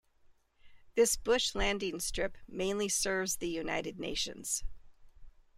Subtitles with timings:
[0.95, 4.63] This bush landing strip mainly serves the United Nations.